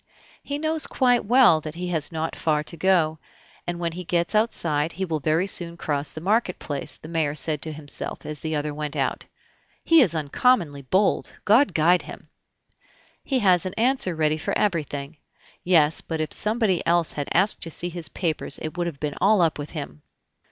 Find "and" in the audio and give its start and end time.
3.67-3.77